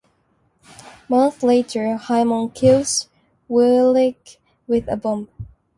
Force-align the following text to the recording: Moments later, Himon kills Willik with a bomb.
Moments 1.07 1.43
later, 1.43 1.95
Himon 1.95 2.51
kills 2.55 3.07
Willik 3.47 4.37
with 4.65 4.87
a 4.87 4.97
bomb. 4.97 5.29